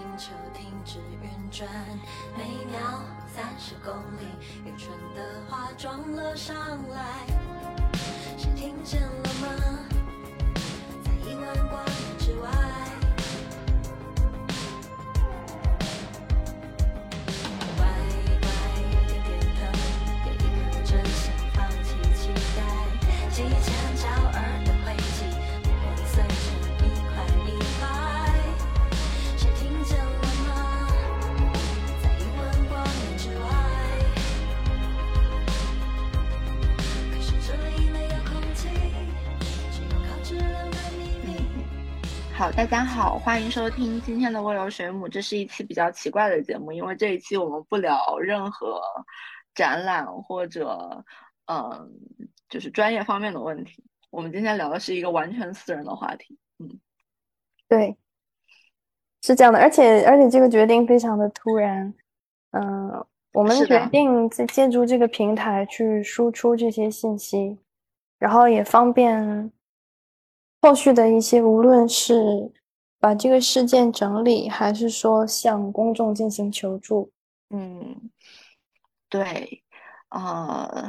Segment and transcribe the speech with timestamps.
[0.00, 1.68] 星球停止运转，
[2.34, 3.02] 每秒
[3.34, 4.24] 三十公里，
[4.64, 6.56] 愚蠢的话撞了上
[6.88, 7.26] 来，
[8.38, 9.08] 谁听见了
[9.42, 9.89] 吗？
[42.60, 45.08] 大家好，欢迎收听今天的温柔水母。
[45.08, 48.82] 这是一期比较奇怪的节目，因为这一期我们不聊任何
[49.54, 51.02] 展览或者
[51.46, 51.90] 嗯，
[52.50, 53.82] 就是专业方面的问题。
[54.10, 56.38] 我们今天聊的是一个完全私人的话题。
[56.58, 56.78] 嗯
[57.66, 57.96] 对，
[59.22, 61.94] 是这样的，而且而且这个决定非常的突然，
[62.50, 67.58] 嗯、我们决定在借助这个平台去输出这些信息，
[68.18, 69.50] 然后也方便
[70.62, 72.52] 后续的一些，无论是
[72.98, 77.10] 把这个事件整理，还是说向公众进行求助。
[77.48, 78.10] 嗯，
[79.08, 79.62] 对，
[80.10, 80.88] 呃，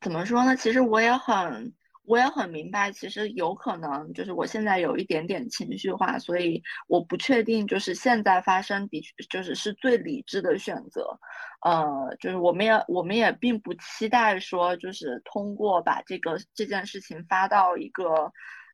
[0.00, 0.56] 怎么说呢？
[0.56, 1.72] 其实我也很，
[2.04, 11.18] 我也很明白，其实有可能就是我现在有一点点情绪化，所以我不确定，就是现在发生的确就是是最理智的选择。
[11.64, 18.32] 呃，就是我们也我们也并不期待说，就是通过把这个这件事情发到一个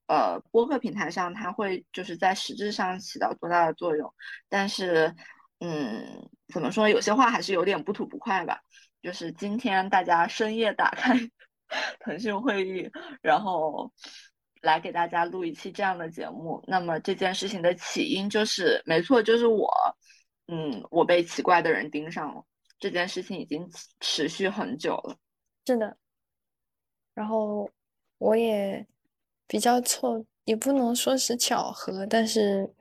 [0.09, 4.13] 呃播客平台上，它会就是在实质上起到多大的作用。
[4.49, 5.15] 但是，
[5.61, 6.89] 嗯，怎么说？
[6.89, 8.61] 有些话还是有点不吐不快吧。
[9.01, 11.15] 就是今天大家深夜打开
[12.01, 12.91] 腾讯会议，
[13.23, 13.93] 然后
[14.61, 16.61] 来给大家录一期这样的节目。
[16.67, 19.71] 那么这件事情的起因就是，没错，就是我，
[20.49, 22.45] 嗯，我被奇怪的人盯上了。
[22.81, 23.69] 这件事情已经
[24.01, 25.17] 持续很久了。
[25.67, 25.97] 是的，
[27.15, 27.71] 然后
[28.19, 28.85] 我也
[29.49, 32.73] 比较凑，也不能说是巧合，但是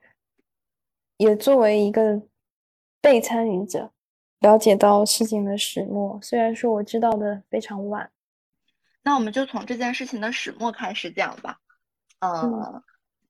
[1.18, 2.22] 也作为一个
[3.02, 3.92] 被参与者，
[4.40, 6.20] 了解到事情的始末。
[6.22, 8.12] 虽然说我知道的非常晚，
[9.02, 11.58] 那我们就从这件事情的始末开始讲吧。
[12.20, 12.84] 呃，嗯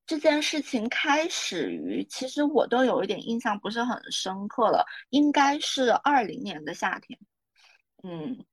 [0.05, 7.19] 这件事情开始于，其实我都有一点印象不是很深刻了，应该是二零年的夏天。
[8.03, 8.45] 嗯，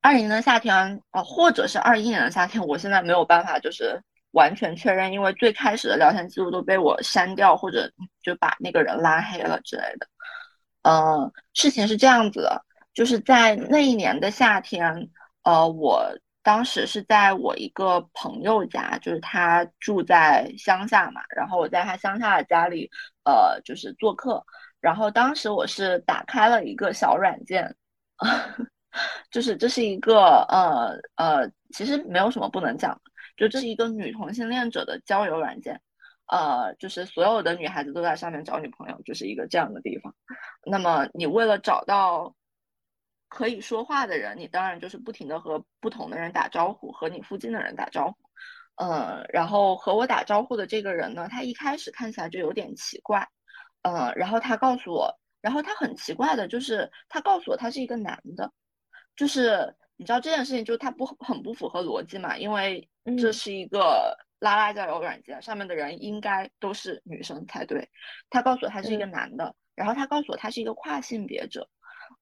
[0.00, 4.00] 二零年的夏天，呃，或者是二一年的夏天，我现在没有办法就是
[4.30, 7.90] 完全确认，因为最开始的聊天记录都被我删掉，或者
[8.22, 10.06] 就把那个人拉黑了之类的。
[10.82, 12.64] 呃，事情是这样子的，
[12.94, 15.10] 就是在那一年的夏天，
[15.42, 16.08] 呃，我
[16.42, 22.88] 当时是在我一个朋友家，就是他住在乡下嘛，然后我在他乡下的家里，
[23.24, 24.42] 呃，就是做客，
[24.80, 27.74] 然后当时我是打开了一个小软件，
[29.30, 33.00] 就是这是一个呃呃，其实没有什么不能讲，
[33.36, 35.80] 就这是一个女同性恋者的交友软件。
[36.26, 40.14] 呃，就是所有的女孩子都在上面找女朋友，就是一个这样的地方。
[40.66, 42.34] 那么你为了找到
[43.30, 48.16] 可以说话的人，你当然就是不停的和不同的人打招呼，和你附近的人打招呼。
[48.76, 53.26] 嗯，然后和我打招呼的这个人呢，他一开始看起来就有点奇怪。
[53.80, 58.52] 嗯，然后他告诉我，然后他很奇怪的就是他告诉我他是一个男的，
[59.18, 62.88] 就是你知道这件事情就是他不很不符合逻辑嘛，因为
[63.18, 67.90] 这嗯是一个拉拉交友软件，上面的人应该都是女生才对。
[68.30, 71.68] 他告诉我他是一个嗯男的，然后他告诉我他是一个跨性别者。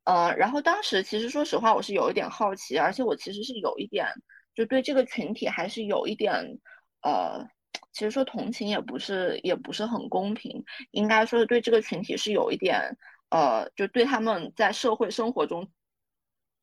[0.05, 4.09] 呃，然后当时其实说实话，我是有一点好奇，而且我其实是有一点
[4.55, 6.59] 就对这个群体还是有一点
[7.03, 7.47] 呃，
[7.93, 12.97] 其实说同情也不是也不是很公平，应该说是对这个群体是有一点
[13.31, 15.69] 呃，就对他们在社会生活中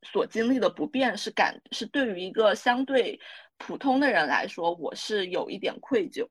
[0.04, 3.20] 所经历的不便是感是对于一个相对
[3.58, 6.28] 普通的人来说，我是有一点愧疚，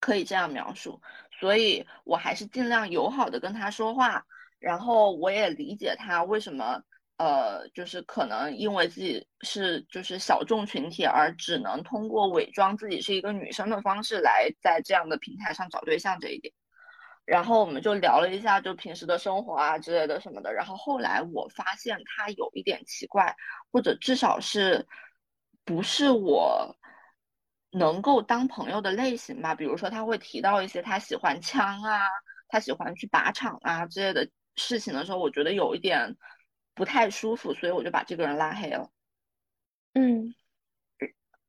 [0.00, 1.00] 可以这样描述，
[1.40, 4.24] 所以我还是尽量友好的跟他说话。
[4.58, 6.82] 然后我也理解他为什么，
[7.18, 16.54] 呃，就是可能因为自己是就是小众群体，而只能通过伪装自己是一个女生的方式来在这样的平台上找对象这一点。
[17.26, 20.52] 然后我们就聊了一下，就平时的生活啊之类的什么的。
[20.52, 23.34] 然后后来我发现他有一点奇怪，
[23.72, 24.86] 或者至少是
[25.64, 26.76] 不是我
[27.70, 29.54] 能够当朋友的类型吧。
[29.54, 32.00] 比如说他会提到一些他喜欢枪啊，
[32.48, 36.14] 他喜欢去靶场啊之类的事情的时候，我觉得有一点
[36.74, 38.90] 不太舒服，所以我就把这个人拉黑了。
[39.94, 40.34] 嗯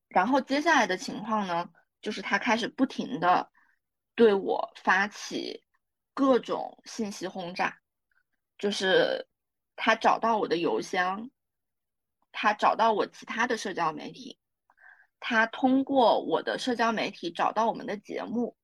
[0.08, 1.70] 然后接下来的情况呢，
[2.02, 3.52] 就是他开始不停的
[4.16, 5.65] 对我发起
[6.16, 7.78] 各种信息轰炸，
[8.58, 9.28] 就是
[9.76, 11.30] 他找到我的邮箱，
[12.32, 14.40] 他找到我其他的社交媒体，
[15.20, 18.56] 他通过我的社交媒体找到我们的节目，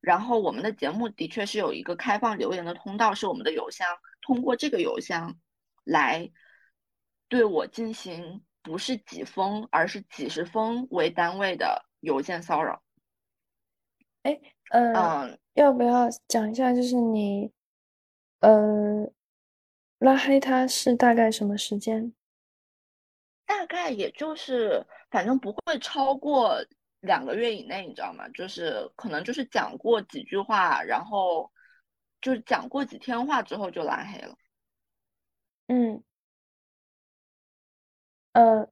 [0.00, 3.86] 然后我们的节目的确是有一个开放留言的通道，是我们的邮箱，
[4.20, 5.38] 通过这个邮箱
[5.84, 6.30] 来
[7.28, 12.82] 对我进行不是几封，而是几十封为单位的邮件骚扰。
[14.22, 14.92] 哎，呃，
[15.24, 17.52] 嗯，要不要讲一下，就是你，
[18.40, 19.10] 呃，
[19.98, 22.12] 拉黑他是大概什么时间？
[23.44, 26.56] 大概也就是，反正不会超过
[27.00, 28.28] 两个月以内，你知道吗？
[28.30, 31.50] 就是可能就是讲过几句话，然后
[32.20, 34.36] 就是讲过几天话之后就拉黑了。
[35.68, 36.02] 嗯，
[38.32, 38.68] 呃，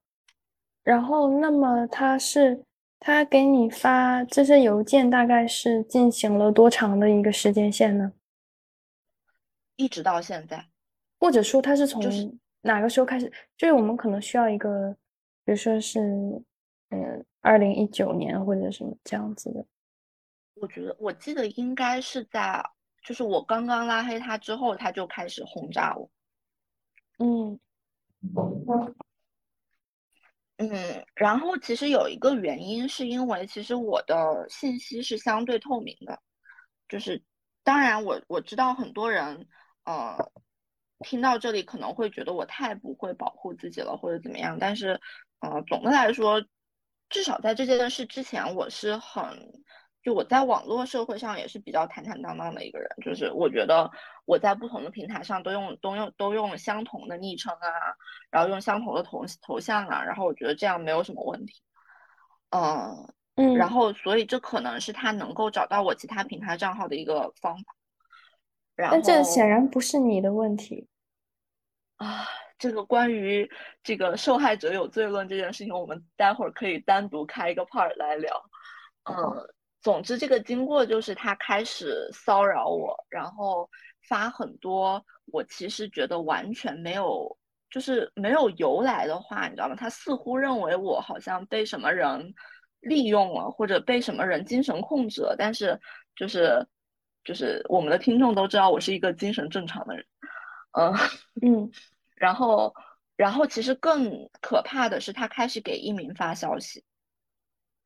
[0.83, 2.65] 然后那么他是
[3.07, 8.11] 他给你发这些邮件，大概是进行了多长的一个时间线呢？
[9.77, 10.65] 一直到现在，
[11.21, 12.03] 或者说他是从
[12.63, 13.31] 哪个时候开始？
[13.59, 14.91] 就是我们可能需要一个，
[15.45, 16.01] 比如说是，
[16.89, 19.63] 嗯，二零一九年或者什么这样子的。
[20.55, 22.65] 我觉得我记得应该是在，
[23.05, 26.11] 就是我刚刚拉黑他之后，他就开始轰炸我。
[27.19, 27.61] 嗯
[30.57, 36.21] 嗯，然后其实有一个原因，是因为其实我的信息是相对透明的，
[36.89, 37.23] 就是
[37.65, 39.49] 当然我我知道很多人
[39.85, 40.17] 呃
[41.01, 45.01] 听到这里可能会觉得我太不会保护自己了或者怎么样，但是
[45.41, 46.41] 呃总的来说，
[47.09, 49.25] 至少在这件事之前，我是很
[50.05, 53.91] 就我在网络社会上也是比较坦坦荡荡的一个人，就是我觉得
[54.27, 57.97] 我在不同的平台上都用都用都用相同的昵称啊。
[58.31, 61.63] 然后用相同的头头像啊，然后我觉得这样没有什么问题。
[62.51, 67.75] 嗯，嗯，然后所以这可能是他能够找到我其他平台账号的一个方法。
[68.77, 70.87] 然后但这显然不是你的问题。
[71.97, 72.27] 啊，
[72.59, 73.49] 这个关于
[73.83, 78.51] 这个受害者有罪论这件事情，我们待会儿可以单独开一个 part 来聊。
[79.05, 79.15] 嗯，
[79.85, 83.71] 总之这个经过就是他开始骚扰我，然后
[84.09, 87.39] 发很多我其实觉得完全没有。
[87.71, 89.75] 就是没有由来的话，你知道吗？
[89.75, 92.33] 他似乎认为我好像被什么人
[92.79, 95.35] 利用了，或者被什么人精神控制了。
[95.37, 95.77] 但是，
[96.15, 96.65] 就是
[97.25, 100.07] 就是我们的听众都知道我是一个精神正常的人，
[100.79, 100.95] 嗯
[101.43, 101.71] 嗯，
[102.15, 102.73] 然后
[103.17, 106.85] 然后其实更可怕的是，他开始给一鸣发消息，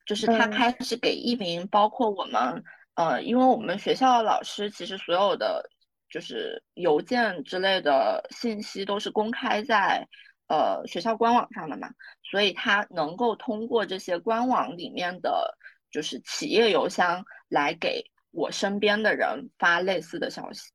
[0.08, 2.64] 就是他嗯开始给一名，包括我们
[2.94, 5.70] 呃，因为我们学校老师其实所有的。
[6.10, 10.08] 就是邮件之类的信息都是公开在
[10.46, 11.90] 呃学校官网上的嘛，
[12.22, 15.54] 所以他能够通过这些官网里面的
[15.90, 20.70] 就是企业邮箱来给我身边的人发类似的消息。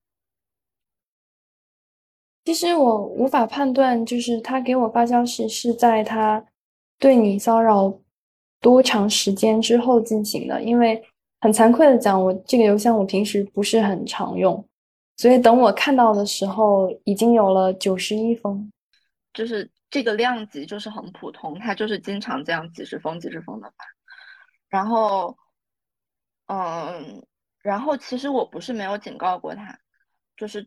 [2.46, 6.46] 其实我无法判断，就是他给我发消息是在他
[7.00, 8.00] 对你骚扰
[8.64, 11.04] 多长时间之后进行的，因为
[11.42, 14.66] 很惭愧的讲，我这个邮箱我平时不是很常用。
[15.18, 18.72] 所以等我看到的时候，已经有了九十一封，
[19.34, 23.86] 就是这个量级就是很普通，它就是经常这样几十封、几十封的发。
[24.70, 25.38] 然后，
[26.48, 27.22] 嗯，
[27.62, 29.78] 然后其实我不是没有警告过他，
[30.36, 30.66] 就是，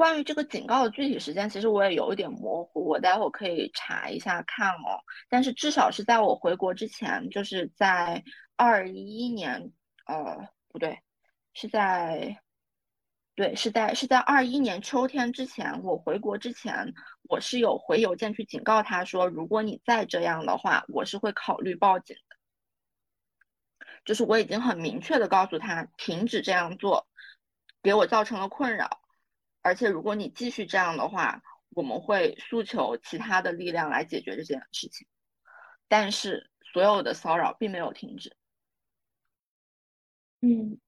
[0.00, 4.96] 关于这个警告的具体时间，其实我也有一点模糊，我待会可以查一下看哦。
[5.28, 8.24] 但是至少是在我回国之前，就是在
[8.56, 9.70] 二一年，
[10.06, 10.98] 呃，不对，
[11.52, 12.40] 是在。
[13.34, 16.94] 对，是在是在二一年秋天之前，我回国之前，
[17.28, 22.36] 我是有回邮件去警告他说，如果你再这样的话，我是会考虑报警的。
[24.06, 27.06] 就是我已经很明确的告诉他，停止这样做，
[27.82, 28.99] 给我造成了困扰，
[29.62, 35.06] 而且如果你继续这样的话，我们会诉求其他的力量来解决这件事情。
[35.88, 38.36] 但是所有的骚扰并没有停止。
[40.40, 40.78] 嗯。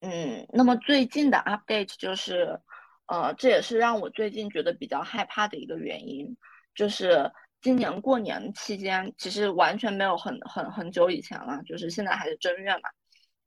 [0.00, 2.60] 嗯，那么最近的 update 就是，
[3.06, 6.36] 呃，这也是让我最近觉得比较害怕的一个原因，
[6.72, 12.82] 就是今年过年期间，其实完全没有很很很久以前了，就是现在还是正月嘛，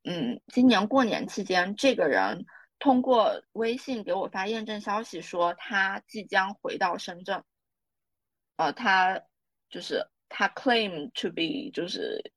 [0.03, 2.45] 嗯，今年过年期间，这个人
[2.81, 7.41] 通过微信给我发验证消息说他即将回到深圳，
[8.57, 9.21] 呃，他
[9.69, 12.33] 就是他 claim to be 就是。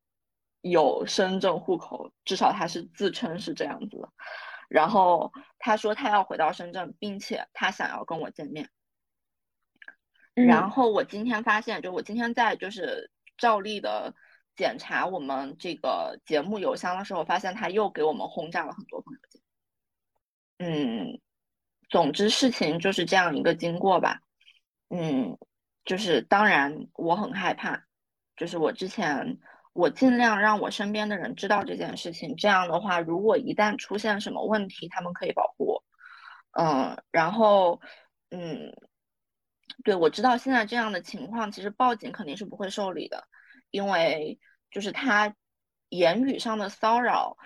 [0.66, 4.08] 有深圳户口，至少他是自称是这样子的。
[4.66, 8.70] 然后他说他要回到深圳，并且他想要跟我见面。
[10.36, 14.14] 嗯、然后我今天发现，就我今天在就是照例的
[14.56, 19.04] 检查我们这个节目邮箱的时候，发现他又给我们轰炸了很多。
[20.58, 21.20] 嗯，
[21.88, 24.20] 总之事情就是这样一个经过吧。
[24.88, 25.36] 嗯，
[25.84, 27.84] 就是当然我很害怕，
[28.36, 29.38] 就是我之前
[29.72, 35.84] 我尽量让我身边的人知道这件事情，这样的话，如果一旦出现什么问题，他们可以保护我。
[36.52, 37.80] 嗯，然后
[38.30, 38.72] 嗯，
[39.82, 43.26] 对我知道现在这样的情况，其实报警肯定是不会受理的，
[43.70, 44.38] 因为
[44.70, 45.34] 就是他
[45.88, 47.36] 言语上的骚扰。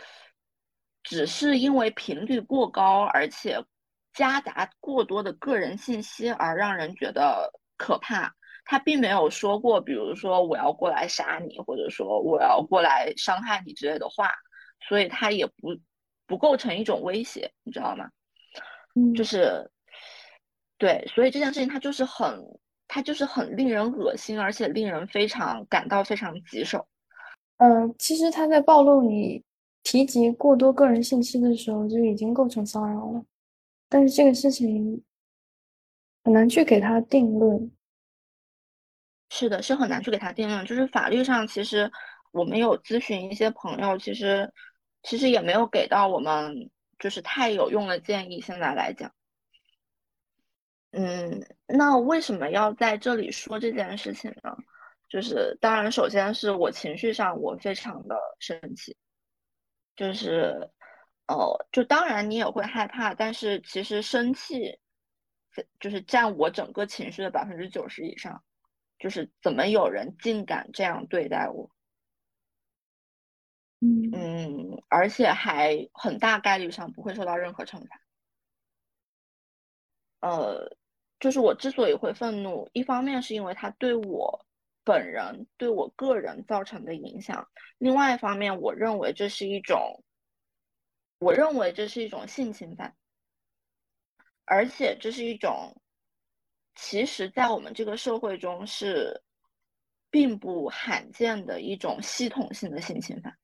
[1.09, 3.65] 只是因为频率过高，而且
[4.13, 8.31] 夹杂过多的个人信息而让人觉得可怕。
[8.67, 14.31] 他并没有说过，比如说我要过来杀你，或者说我要过来伤害你之类的话，
[14.87, 15.75] 所以他也不
[16.27, 18.11] 不构成一种威胁，你知道吗？
[18.95, 19.71] 嗯，就是
[20.77, 22.39] 对，所以这件事情它就是很，
[22.87, 26.87] 它就是很令人恶心，而且令人非常感到非常棘手。
[27.57, 29.43] 嗯，其实他在暴露你。
[29.91, 33.25] 提及过多个人信息的时候，就已经构成骚扰了。
[33.89, 35.03] 但是这个事情
[36.23, 37.73] 很难去给他定论。
[39.31, 40.63] 是的，是很难去给他定论。
[40.67, 41.91] 就是法律上，其实
[42.33, 44.53] 我们有咨询一些朋友，其实
[45.05, 48.43] 其实也没有给到我们就是太有用的建议。
[48.43, 49.11] 现在来讲，
[50.91, 54.55] 嗯，那为什么要在这里说这件事情呢？
[55.09, 58.95] 就是当然，首先是我情绪上我非常的生气。
[59.99, 60.71] 就是，
[61.27, 64.79] 哦，就当然你也会害怕，但是其实生气，
[65.81, 68.41] 就是占我整个情绪的百分之九十以上。
[68.97, 71.69] 就是怎么有人竟敢这样对待我？
[73.81, 78.01] 嗯嗯，而且还很大概率上不会受到任何惩罚。
[80.21, 80.77] 呃，
[81.19, 84.47] 就是我之所以会愤怒，一方面是因为他对我。
[84.89, 87.47] 本人对我个人造成的影响。
[87.77, 90.03] 另外一方面，我认为这是一种，
[91.19, 92.97] 我认为这是一种性侵犯，
[94.47, 95.79] 而且这是一种，
[96.75, 99.23] 其实，在我们这个社会中是
[100.11, 103.37] 并不罕见的一种系统性的性侵犯，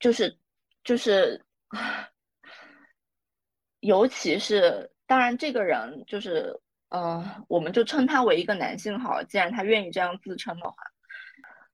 [0.00, 0.34] 就是
[0.82, 1.44] 就是，
[3.80, 6.58] 尤其是，当然，这个人就是。
[6.94, 9.22] 嗯，我们就称他为一个男性好。
[9.22, 10.76] 既然他愿意这样自称的话，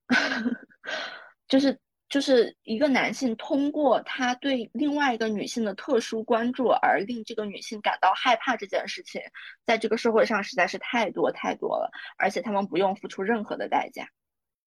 [1.47, 9.21] 就是就是一个男性通过他对另外一个女性的特殊关注而令这个女性感到害怕这件事情，
[9.65, 14.07] 在这个社会上实在是太多太多了，而且他们不用付出任何的代价。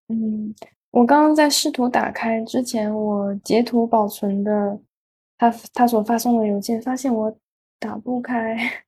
[0.09, 0.55] 嗯，
[0.91, 4.79] 我刚刚在试图打开之前我截图保存的
[5.39, 7.35] 他他所发送的邮件，发现我
[7.79, 8.85] 打不开。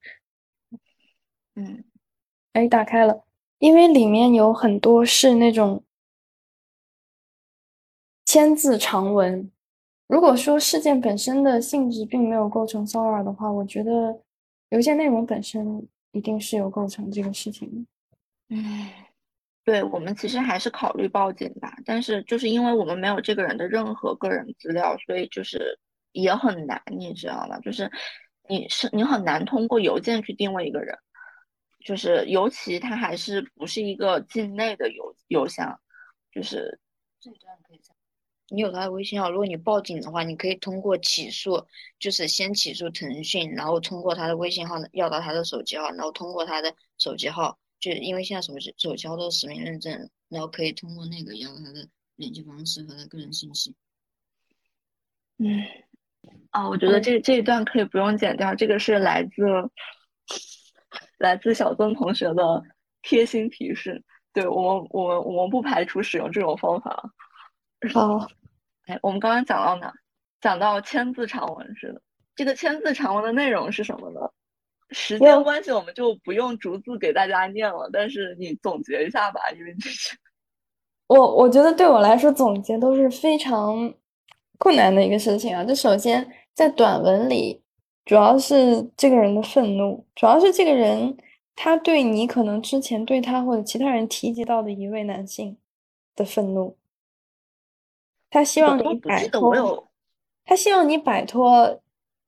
[1.57, 1.85] 嗯，
[2.53, 3.25] 哎，打开了，
[3.59, 5.83] 因为里面有很多是那种
[8.25, 9.51] 千字长文。
[10.07, 14.21] 如果说事件本身的性质并没有构成骚扰的话，我觉得
[14.69, 18.57] 邮件内容本身一定是有构成这个事情的。
[18.57, 18.91] 嗯，
[19.65, 25.79] 对我们其实还是考虑报警吧，但是就是因为我们没有这个人的任何个人资料，所以就是
[26.13, 27.59] 也很难，你知道吗？
[27.61, 27.91] 就是
[28.49, 30.99] 你是你很难通过邮件去定位一个人。
[31.85, 35.79] 就是尤其它还是不是一个境内的邮邮箱，
[36.33, 36.81] 就是
[37.21, 37.95] 这段可以在
[38.49, 41.67] 你有他的微信号，如果你报警的话，你可以通过起诉，
[41.99, 53.75] 就是先起诉腾讯，然后通过他的微信号要到他的手机号，然后通过他的手机号，就因为现在手机手机号都是实名认证，然后可以通过那个要到他的联系方式和他个人信息。
[55.39, 55.65] 嗯，
[56.51, 59.43] 啊，我觉得这这一段可以不用剪掉，这个是来自。
[61.25, 62.63] 来自小曾同学的
[63.01, 64.05] 贴心提示，
[64.35, 67.11] 对我们，我们，我们不排除使用这种方法。
[67.95, 68.29] 好，
[68.87, 69.91] 哎，我们刚刚讲到哪？
[70.43, 72.03] 讲到千字长文是的。
[72.37, 74.21] 这个千字长文的内容是什么呢？
[74.91, 77.89] 时间关系，我们就不用逐字给大家念了。
[77.91, 80.15] 但是你总结一下吧，因为这是
[81.09, 83.95] 我，我觉得对我来说总结都是非常
[84.59, 85.65] 困难的一个事情啊。
[85.65, 87.64] 就首先在短文里。
[88.05, 91.17] 主要是这个人的愤怒，主要是这个人
[91.57, 95.57] 他对你可能之前对他或者其他人提及到的一位男性
[96.15, 96.77] 的愤怒，
[98.29, 99.89] 他希望你摆脱，
[100.45, 101.81] 他希望你摆脱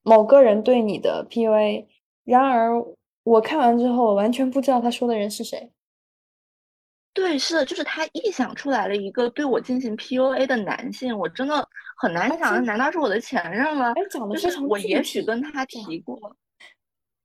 [0.03, 1.87] 某个人对你的 PUA。
[2.25, 2.83] 然而
[3.25, 5.71] 我看完之后，完全不知道他说的人是谁。
[7.13, 13.95] 对，是的，就是他臆想出来了一个对我进行 PUA 的男性，我真的很难想，难道是我的前任吗？
[14.39, 16.37] 就是我也许跟他提过，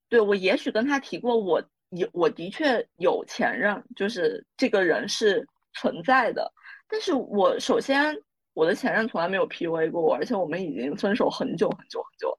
[0.08, 6.52] 对我也许跟他提过，我有我的确有前任，就是这个人是存在的，
[6.88, 8.18] 但是我首先
[8.54, 12.38] 我的前任从来没有 PUA 过我，而且我们已经分手很久很久很久了，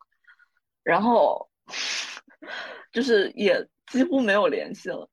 [0.82, 1.48] 然后
[2.92, 5.08] 就是也几乎没有联系了。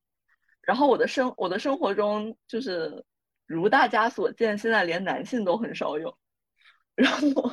[0.61, 3.03] 然后我的生我的生活中就是
[3.45, 6.17] 如大家所见，现在连男性都很少有。
[6.99, 7.51] 然后，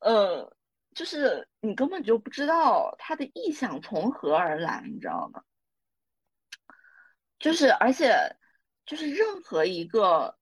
[0.00, 0.54] 呃，
[0.94, 5.42] 就是你根本就不知道他的意向从何而来，你知道吗？
[7.38, 8.36] 就是而且
[8.84, 10.36] 就是任何一个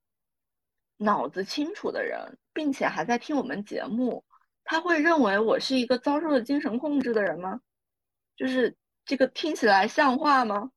[0.96, 4.24] 脑子清楚的人，并且还在听我们节目，
[4.64, 7.60] 他会认为我是一个遭受了精神控制的人吗？
[8.36, 10.72] 就是这个听起来像话吗？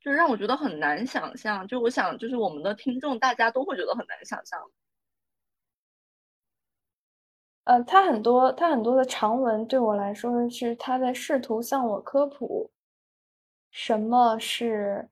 [0.00, 1.66] 就让我觉得很难想象。
[1.68, 4.60] 就我想，就是我们的听众大家都会觉得很难想象。
[7.64, 12.70] 呃，他很多他很多的长文对我来说是他在试图向我科普
[13.70, 15.08] 什么是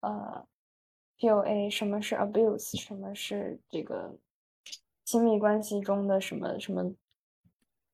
[0.00, 0.46] 呃
[1.18, 4.16] PUA，什么是 abuse，什么是这个
[5.04, 6.94] 亲密关系中的什么什么，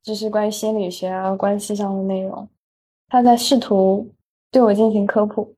[0.03, 2.49] 就是关于心理学啊关系上的内容，
[3.09, 4.15] 他在试图
[4.51, 5.55] 对我进行科普。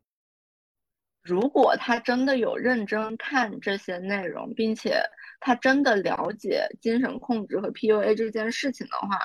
[1.23, 5.03] 如果他真的有认真看这些内容，并且
[5.41, 9.19] 他真的了解精神控制和 PUA 这件事情的话，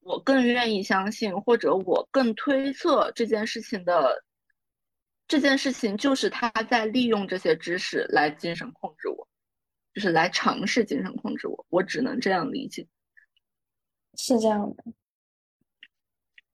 [0.00, 4.24] 我更愿意相信，或者我更推测这件事情的
[5.26, 9.28] 这件事情就是他在利用这些知识来精神控制我，
[9.92, 11.66] 就是来尝试精神控制我。
[11.68, 12.86] 我只能这样理解。
[14.16, 14.84] 是这样的，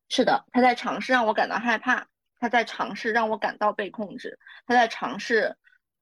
[0.09, 2.09] 是的，他在尝试让我感到害怕。
[2.41, 5.57] 他在尝试让我感到被控制，他在尝试，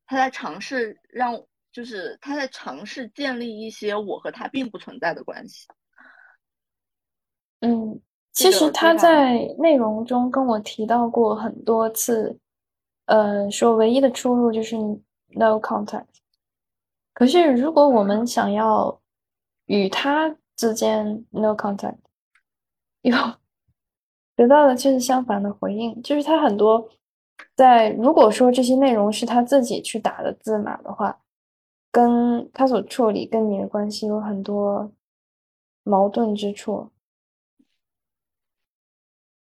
[0.06, 1.40] 他在尝试让，
[1.72, 5.66] 就是他在尝试建立一些我和他并不存在的关系。
[7.60, 8.00] 嗯，
[8.32, 12.38] 其实他在内容中跟我提到过很多次，
[13.06, 14.76] 呃，说唯一的出路就是
[15.28, 16.06] no contact。
[17.14, 19.00] 可是如果我们想要
[19.66, 21.98] 与他之间 no contact，
[23.02, 23.16] 有。
[24.34, 26.88] 得到的却是相反的回应，就是他很多
[27.54, 31.20] 在如果说这些内容是他自己去打的字码的话，
[31.92, 34.92] 跟他所处理跟你的关系有很多
[35.84, 36.90] 矛盾之处。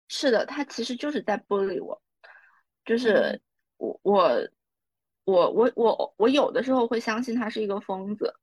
[0.08, 2.02] 是的，他其实就是在玻璃我，
[2.84, 3.40] 就是
[3.78, 4.48] 我我
[5.24, 8.34] 我我我我有的时候会相信他是一个疯子，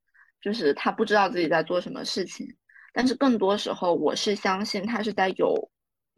[0.41, 2.47] 就是他不知道自己在做什么事情，
[2.93, 5.69] 但是更多时候我是相信他是在有。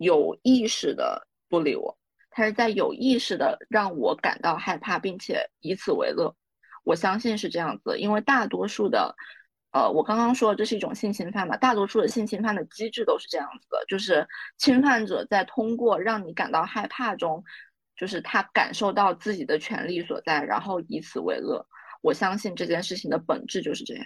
[0.01, 1.97] 有意识的不理我，
[2.29, 6.33] 他是在有意识的让我感到害怕，并且以此为乐。
[6.83, 9.15] 我相信是这样子，因为大多数的，
[9.71, 17.43] 呃，我刚刚说这是一种性侵犯嘛，大多数的性侵犯的机制都是这样子的，就是侵犯者在通过让你感到害怕中，
[17.95, 21.65] 就是他感受到自己的权利所在，然后以此为乐。
[22.01, 24.05] 我相信这件事情的本质就是这样。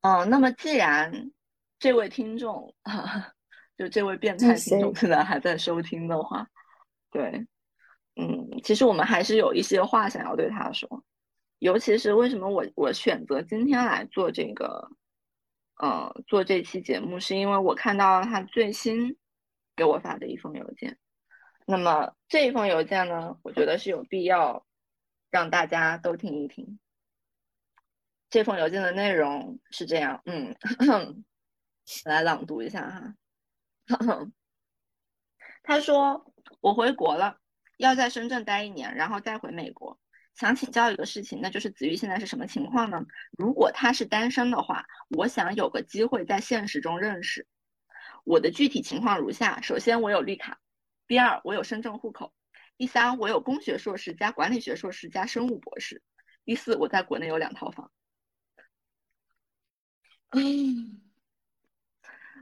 [0.00, 1.30] 嗯，那么既然
[1.78, 2.74] 这位听众。
[3.78, 6.46] 就这位变态听众现在还在收听的话，
[7.10, 7.46] 对，
[8.16, 11.04] 嗯，其实我们还是有一些话想要对他说，
[11.58, 14.90] 尤其是为什么我我选择今天来做这个，
[15.76, 19.16] 呃，做这期节目，是因为我看到了他最新
[19.76, 20.98] 给我发的一封邮件。
[21.66, 24.64] 那么这一封邮件呢，我觉得是有必要
[25.30, 26.78] 让大家都听一听。
[28.30, 30.56] 这封邮件的内容是这样，嗯，
[32.04, 33.14] 来朗读一下哈。
[35.62, 37.38] 他说：“我回国了，
[37.76, 39.98] 要在深圳待一年，然后再回美国。
[40.34, 43.04] 想请教一个事情，那就是子玉现在是什么情况呢？
[43.38, 47.46] 如果他是单身的话，我想有个机会在现实中认识。
[48.24, 50.54] 我的具体情况如下：首先，我有绿卡；
[51.06, 52.32] 第二，我有深圳户口；
[52.76, 55.96] 第三，我有工学硕士加管理学硕士加生物博士；
[56.44, 57.90] 第四，我在国内有两套房。
[60.30, 61.00] 嗯，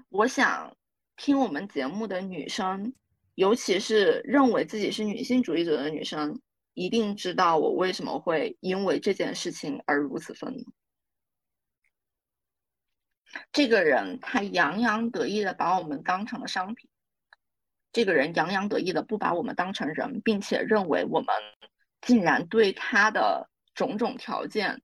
[0.08, 0.76] 我想。”
[1.16, 2.92] 听我们节目的女生，
[3.34, 6.40] 尤其是认为自己是女性主义者的女生，
[6.72, 10.64] 一定知道我为什么会因为这件事情而如此愤怒。
[13.50, 16.88] 这个人他洋洋得意的把我们当成了商品，
[17.92, 21.34] 这个人洋洋得意的不把我们当成人，并且认为我们
[22.00, 24.82] 竟然对他的种种条件，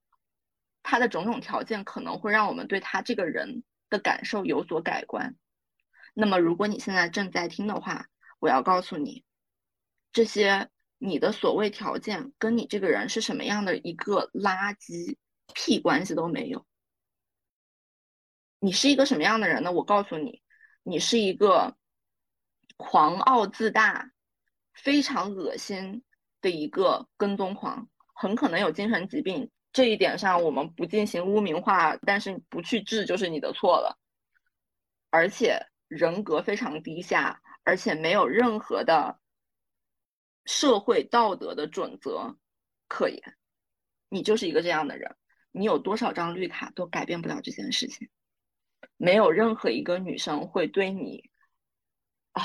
[0.82, 5.36] 他的种种条件可能会让我们对他这个人的感受有所改观。
[6.12, 8.06] 那么，如果你现在正在听的话，
[8.40, 9.24] 我要告诉你，
[10.12, 15.16] 这些你的所谓条件跟你这个人是什么样的一个垃圾
[15.55, 16.66] 屁关系都没有。
[18.59, 19.70] 你是一个什么样的人呢？
[19.70, 20.42] 我告诉你，
[20.83, 21.76] 你是一个
[22.76, 24.11] 狂傲自大、
[24.74, 26.03] 非常恶心
[26.42, 29.50] 的一个跟踪狂，很可能有精神疾病。
[29.72, 33.98] 这一点上，我们不进行污名化，但是不去治就是你的错了。
[35.11, 39.20] 而且人格非常低下，而且没有任何的
[40.44, 42.37] 社会道德的准则
[42.88, 43.37] 可言。
[44.09, 45.14] 你就是一个这样的人，
[45.52, 48.11] 你有多少张绿卡都改变不了这件事情。
[48.96, 51.30] 没有任何一个女生会对你
[52.33, 52.42] 啊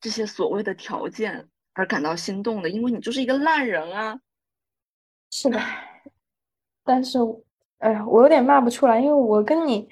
[0.00, 4.20] 这些所谓的条件而感到心动的，因为你就是一个烂人啊。
[5.30, 5.60] 是的，
[6.82, 7.20] 但是，
[7.78, 9.88] 哎呀，我有点骂不出来，因为我跟你，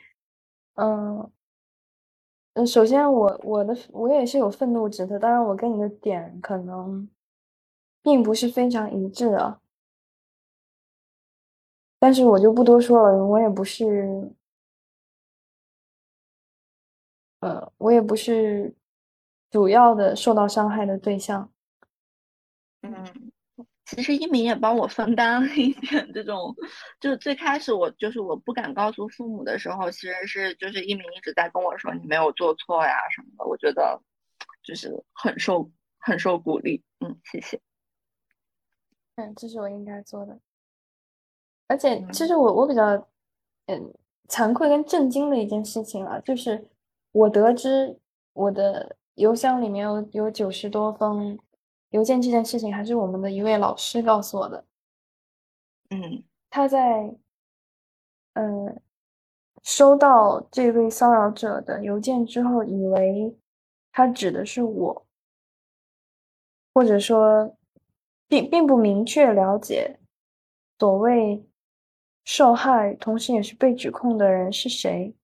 [0.74, 1.30] 嗯，
[2.56, 7.08] 嗯，首先我我的我也是有愤怒值的，当然我跟你的点可能
[8.02, 9.60] 并不是非常一致啊，
[11.98, 14.30] 但是我就不多说了，我也不是，
[17.42, 18.74] 呃，我也不是
[19.50, 21.50] 主要的受到伤害的对象，
[22.82, 23.33] 嗯。
[23.86, 26.54] 其实一鸣也帮我分担了一点这种，
[27.00, 34.00] 就是最开始我就是我不敢告诉父母的时候，其实是就是一鸣一直在跟我说你没有做错呀什么的，我觉得
[34.62, 37.60] 就是很受很受鼓励，嗯，谢谢。
[39.16, 40.40] 嗯，这是我应该做的。
[41.68, 43.06] 而且其实我我比较
[43.66, 43.94] 嗯
[44.28, 46.68] 惭愧跟震惊的一件事情啊，就是
[47.12, 47.98] 我得知
[48.32, 51.38] 我的邮箱里面有有九十多封。
[51.94, 54.64] 邮件这件事情还是我们的一位老师告诉我的。
[55.90, 57.14] 嗯，他在
[58.32, 58.82] 嗯
[59.62, 63.38] 收到这位骚扰者的邮件之后，以为
[63.92, 65.06] 他指的是我，
[66.74, 67.56] 或者说
[68.26, 70.00] 并并不明确了解
[70.80, 71.46] 所谓
[72.24, 75.14] 受害，同时也是被指控的人是谁。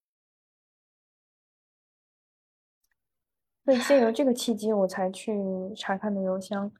[3.63, 5.33] 所以借由这个契机，我才去
[5.75, 6.71] 查看的邮箱。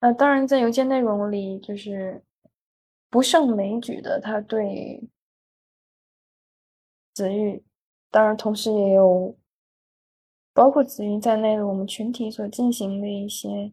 [0.00, 2.22] 那当然，在邮件内容里，就是
[3.10, 5.08] 不胜枚举的，他对
[7.12, 7.62] 子玉，
[8.10, 9.36] 当然同时也有
[10.54, 13.72] 包括子玉在内的我们群体所进行的一些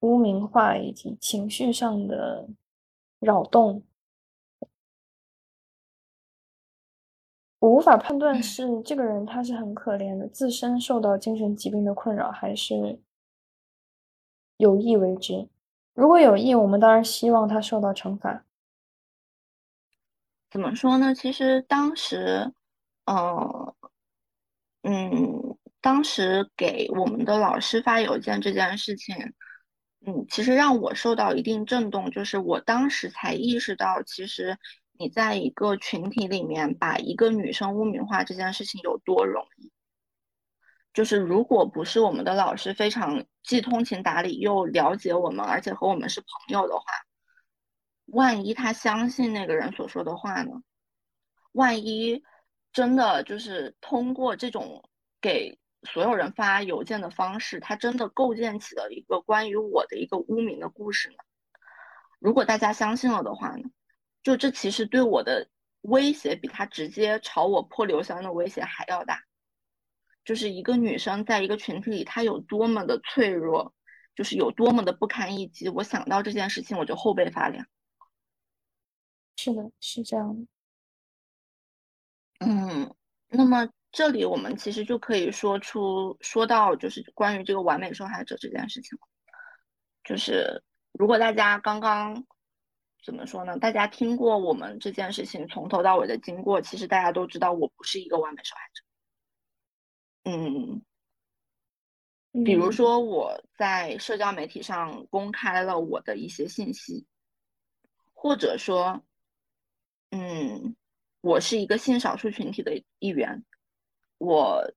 [0.00, 2.48] 污名化以及情绪上的
[3.18, 3.82] 扰动。
[7.66, 13.00] 我无法判断是这个人他是很可怜的，自身受到精神疾病的困扰，还是
[14.56, 15.48] 有意为之。
[15.92, 18.44] 如果有意，我们当然希望他受到惩罚。
[20.48, 21.12] 怎么说呢？
[21.12, 22.52] 其实当时，
[23.06, 23.74] 嗯
[24.82, 29.16] 嗯，当时给我们的老师发邮件这件事情，
[30.06, 34.56] 嗯，其实让我受到一定震动，就是我当时才意识到，其实。
[34.98, 39.70] 你在一个群体里面把一个女生污名化这件事情有多容易？
[40.92, 46.28] 就是如果不是我们的老师非常既通情达理又了解我们，而且和我们是朋
[46.58, 46.84] 友的话，
[48.06, 50.62] 万一他相信那个人所说的话呢？
[51.52, 52.22] 万一
[52.72, 54.88] 真的就是通过这种
[55.20, 61.16] 给所有人发邮件的方式，他真的构建起了一个关于我的一个污名的故事呢？
[62.18, 63.68] 如果大家相信了的话呢？
[64.26, 65.48] 就这其实对我的
[65.82, 69.22] 威胁比他直接朝我泼硫酸的威胁还要大。
[70.24, 73.72] 就是一个女生在一个群体里，她有多么的脆弱，
[74.16, 75.68] 就是有多么的不堪一击。
[75.68, 77.64] 我想到这件事情，我就后背发凉。
[79.36, 80.46] 是的，是这样的。
[82.40, 82.92] 嗯，
[83.28, 88.98] 那么这里我们其实就可以说出说到，就是关于这个完美受害者这件事情。
[90.02, 92.26] 就是如果大家刚刚。
[93.06, 93.56] 怎么说呢？
[93.56, 98.82] 大家听过我们这件事情从头到尾的经过，其实大家都知道我不是一个完美受害者。
[100.24, 100.82] 嗯，
[102.44, 107.06] 比如说我在社交媒体上公开了我的一些信息，
[108.12, 109.00] 或者说，
[110.10, 110.74] 嗯，
[111.20, 113.44] 我是一个性少数群体的一员，
[114.18, 114.68] 我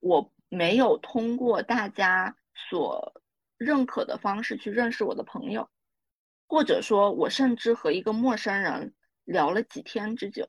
[0.00, 2.36] 我没有通过大家
[2.68, 3.22] 所
[3.56, 5.66] 认可的方式去认识我的朋友。
[6.50, 8.92] 或者说，我甚至和一个陌生人
[9.24, 10.48] 聊了几天之久，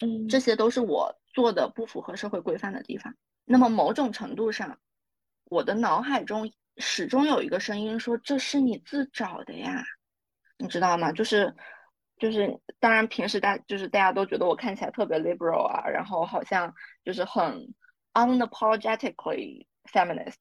[0.00, 3.16] 嗯，这些都是我做的不符合社会规范的地方。
[3.46, 4.78] 那么，某种程度上，
[5.44, 9.82] 我的脑海中始终有一个声音说：“这是你自找的呀，
[10.58, 11.56] 你知道吗？”就是，
[12.18, 16.74] 就是，当然平时大就是大家都觉得我看起来特别 liberal 啊，然后好像
[17.06, 17.72] 就是很
[18.12, 20.34] unapologetically feminist，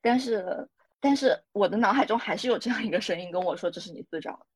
[0.00, 0.66] 但是。
[1.02, 4.46] 但是我的脑海中还是有这样一个声音跟我说：“这是你自找的。”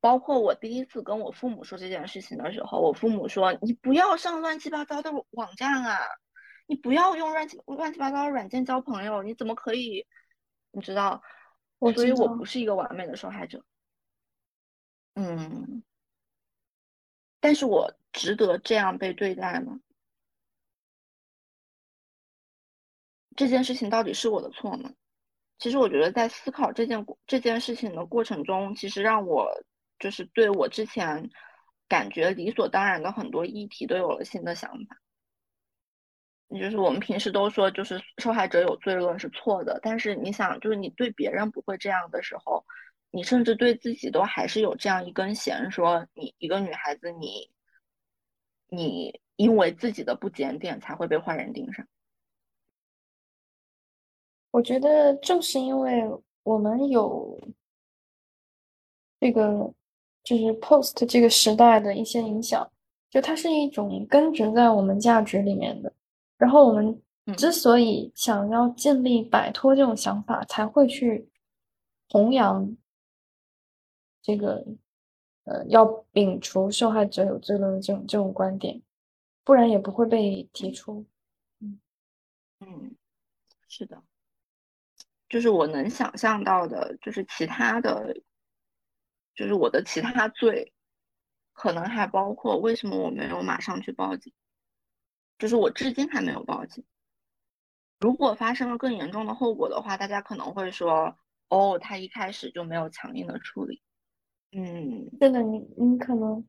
[0.00, 5.98] 包括我第一次跟我父母说这件事情的时候，我父母说：“你不要上乱七八糟的网站啊，
[6.66, 10.06] 你不要用乱七乱七八糟的软件交朋友，你怎么可以？
[10.70, 11.22] 你知道？
[11.94, 13.62] 所以我不是一个完美的受害者。
[15.16, 15.82] 嗯，
[17.40, 19.80] 但是我值得这样被对待吗？
[23.36, 24.94] 这件事情到底是我的错吗？
[25.62, 29.48] 其实我觉得在思考这件这件事情的过程中，其实让我
[30.00, 31.30] 就是对我之前
[31.86, 34.96] 感觉理所当然的很多议题都有了新的想法。
[36.58, 42.64] 就是我们平时都说，就是受害者有罪论是错的，但是你想，就是你对别人不会这样的时候，
[43.12, 47.48] 你甚至对自己都还是有这样一根弦，说你一个女孩子，你
[48.66, 51.86] 你因为自己的不检点才会被坏人盯上。
[54.52, 56.04] 我觉得正是因为
[56.44, 57.36] 我们有
[59.18, 59.72] 这个，
[60.22, 62.70] 就是 post 这个时代的一些影响，
[63.10, 65.92] 就它是一种根植在我们价值里面的。
[66.36, 67.02] 然后我们
[67.36, 71.26] 之所以想要尽力摆脱这种想法，才会去
[72.10, 72.76] 弘扬
[74.20, 74.62] 这个
[75.44, 78.82] 呃要摒除受害者有罪论的这种这种观点，
[79.44, 81.06] 不然也不会被提出。
[81.60, 81.80] 嗯
[82.60, 82.94] 嗯，
[83.66, 84.02] 是的。
[85.32, 88.14] 就是我能想象到的，就是其他的，
[89.34, 90.74] 就是我的其他罪，
[91.54, 94.30] 可能还包括为什么我没有马上去报警，
[95.38, 96.84] 就是我至今还没有报警。
[97.98, 101.16] 如果发生了更严重的后果的话，大家可能会说，
[101.48, 103.80] 哦，他一开始就没有强硬的处理。
[104.54, 106.46] 嗯，真的，你你可能，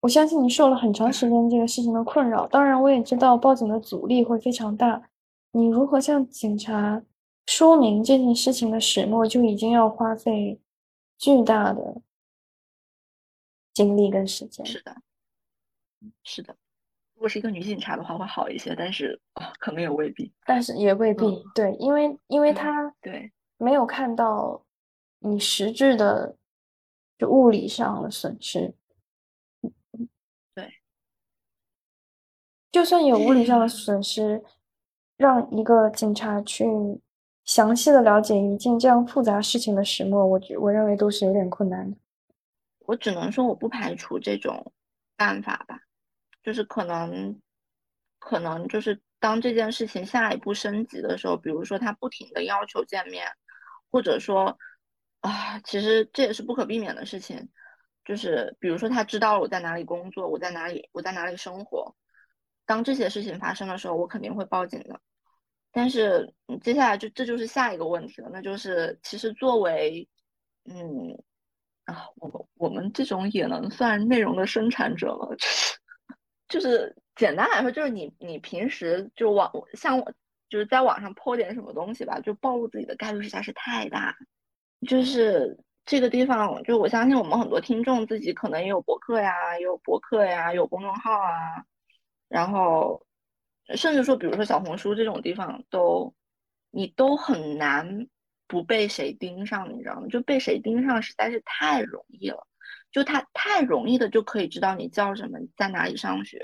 [0.00, 2.48] 我相信你受了很长时间这个事情的困扰。
[2.48, 5.08] 当然，我也知道报警的阻力会非常大。
[5.52, 7.00] 你如何向警察？
[7.54, 10.58] 说明这件事情的始末就已经要花费
[11.18, 12.00] 巨大的
[13.74, 14.64] 精力跟时间。
[14.64, 14.96] 是的，
[16.24, 16.56] 是的。
[17.12, 20.32] 如果是一个女警察的话，会好一些，但是啊，可能也未必。
[20.46, 24.64] 但是也未必，对，因为因为他对没有看到
[25.18, 26.34] 你实质的
[27.18, 28.74] 就物理上的损失。
[30.54, 30.72] 对，
[32.70, 34.42] 就算有物理上的损失，
[35.18, 36.64] 让一个警察去。
[37.52, 41.94] 详细的了解一件这样复杂事情的始末，我觉我认为都是有点困难的。
[42.86, 44.72] 我只能说，我不排除这种
[45.18, 45.82] 办法吧，
[46.42, 47.38] 就是可能，
[48.18, 53.26] 可能就是当这件事情下一步升级的时候，比如说他不停的要求见面，
[53.90, 54.56] 或者说，
[55.20, 57.50] 啊，其实这也是不可避免的事情，
[58.02, 61.94] 就是比如说他知道了我在哪里工作，我在哪里，我在哪里生活，
[62.64, 64.98] 当这些事情发生的时候，我肯定会报警的。
[65.74, 66.30] 但是，
[66.60, 70.06] 接下来就这就是下一个问题了，那就是其实作为，
[70.66, 71.18] 嗯，
[71.86, 75.78] 啊，我们我们这种也能算内容的生产者了， 就是
[76.48, 80.12] 就是简单来说，就是你你平时就网像我
[80.50, 84.14] 就是在网上泼点什么东西吧，就暴露自己的概率实在是太大，
[84.86, 91.64] 就是这个地方，就我相信我们很多听众自己可能也有博客呀，也有博客呀，有公众号啊，
[92.28, 93.06] 然后。
[93.76, 96.14] 甚至说，比如说小红书这种地方，都
[96.70, 98.06] 你都很难
[98.46, 100.06] 不被谁盯上，你知道吗？
[100.08, 102.46] 就被谁盯上实在是太容易了，
[102.90, 106.38] 就他太容易的就可以知道你叫什么，在哪里上学，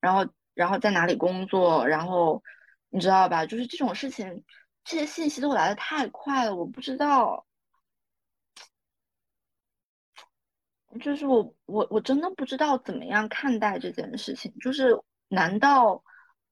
[0.00, 2.42] 然后然后在哪里工作，然后
[2.90, 3.46] 你知道吧？
[3.46, 4.44] 就是这种事情，
[4.84, 7.46] 这些信息都来的太快了，我不知道，
[11.00, 16.02] 就是我我我真的不知道怎么样看待这件事情，就是难道？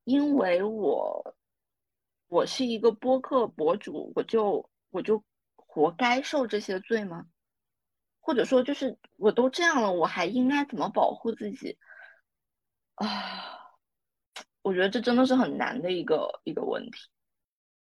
[0.07, 1.35] 因为我
[2.29, 5.25] 我是一个播客博主，我就我就
[5.57, 7.27] 活该受这些罪吗？
[8.21, 11.77] 或者说，就是我都这样了，我还应该怎么保护自己
[12.95, 13.07] 啊？
[14.63, 16.99] 我觉得这真的是很难的一个一个问题。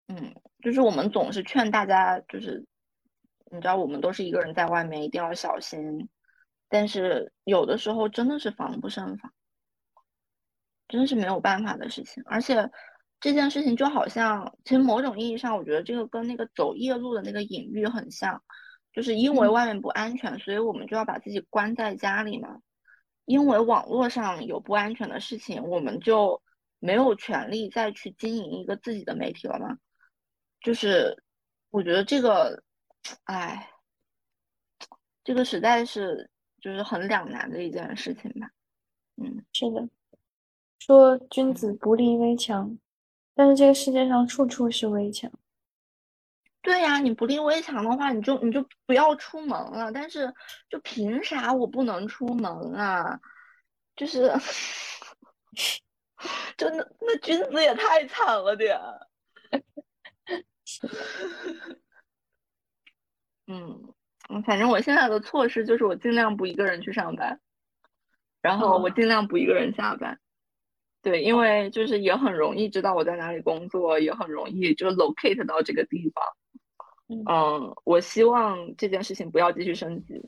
[0.09, 2.63] 嗯，就是我们总是劝大家，就是
[3.45, 6.09] 你知道，我们都是一个人在外面，一定要小心。
[6.69, 9.33] 但是有的时候真的是防不胜防。
[10.93, 12.69] 真是没有办法的事情，而且
[13.19, 18.43] 这件事情就好像，其实某种意义上，我觉得这个跟那个走夜路的那个隐喻很像，
[18.93, 22.59] 就是因为外面不安全，所以我们就要把自己关在家里嘛。
[23.25, 26.39] 因为网络上有不安全的事情，我们就
[26.77, 29.79] 没有权利再去经营一个自己的媒体了吗？
[30.61, 31.23] 就是
[31.71, 32.63] 我觉得这个，
[33.23, 33.67] 哎，
[35.23, 36.29] 这个实在是
[36.61, 38.51] 就是很两难的一件事情吧。
[39.15, 39.89] 嗯，是的。
[40.85, 42.77] 说君子不立危墙
[43.33, 45.31] 但是这个世界上处处是危墙。
[46.61, 49.93] 对呀你不立危墙的话你就你就不要出门了。
[49.93, 50.33] 但是
[50.69, 53.17] 就凭啥我不能出门啊？
[53.95, 54.29] 就是
[56.57, 58.77] 就那那君子也太惨了点
[63.47, 63.93] 嗯
[64.45, 67.39] 反正我现在的措施就是我尽量不一个人去上班
[68.41, 70.19] 然后我尽量不一个人下班。
[71.03, 76.23] 对，因为就是也很容易知道我在哪里工作，也很容易就 locate 到这个地方。
[77.29, 80.19] 嗯，我希望这件事情不要继续升级。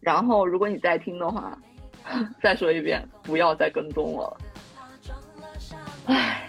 [0.00, 1.56] 然后，如果你在听的话，
[2.42, 4.36] 再说一遍，不要再跟踪我了。
[6.06, 6.47] 唉。